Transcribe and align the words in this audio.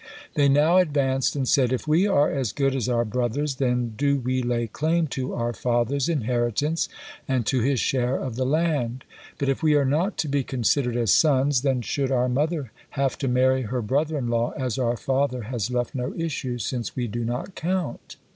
They 0.33 0.49
now 0.49 0.77
advanced 0.77 1.35
and 1.35 1.47
said: 1.47 1.71
"If 1.71 1.87
we 1.87 2.07
are 2.07 2.31
as 2.31 2.53
good 2.53 2.75
as 2.75 2.89
our 2.89 3.05
brothers, 3.05 3.57
then 3.57 3.93
do 3.95 4.17
we 4.17 4.41
lay 4.41 4.65
claim 4.65 5.05
to 5.09 5.35
our 5.35 5.53
father's 5.53 6.09
inheritance, 6.09 6.89
and 7.27 7.45
to 7.45 7.61
his 7.61 7.79
share 7.79 8.15
of 8.17 8.35
the 8.35 8.43
land; 8.43 9.03
but 9.37 9.47
if 9.47 9.61
we 9.61 9.75
are 9.75 9.85
not 9.85 10.17
to 10.17 10.27
be 10.27 10.43
considered 10.43 10.97
as 10.97 11.13
sons, 11.13 11.61
then 11.61 11.83
should 11.83 12.11
our 12.11 12.29
mother 12.29 12.71
have 12.97 13.15
to 13.19 13.27
marry 13.27 13.61
her 13.61 13.83
brother 13.83 14.17
in 14.17 14.25
law, 14.27 14.53
as 14.57 14.79
our 14.79 14.97
father 14.97 15.43
has 15.43 15.69
left 15.69 15.93
no 15.93 16.15
issue, 16.15 16.57
since 16.57 16.95
we 16.95 17.05
do 17.05 17.23
not 17.23 17.53
count." 17.53 18.15